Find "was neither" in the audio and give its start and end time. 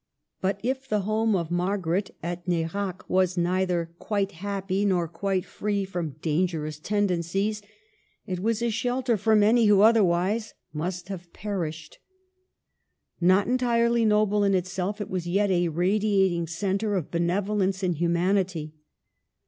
3.07-3.91